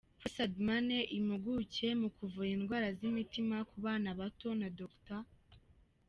Pressad 0.19 0.51
Manne, 0.65 0.99
impuguke 1.17 1.87
mu 2.01 2.07
kuvura 2.17 2.49
indwara 2.57 2.87
z’imitima 2.97 3.57
ku 3.69 3.75
bana 3.85 4.09
bato, 4.19 4.49
na 4.59 4.67
Dr. 4.79 5.21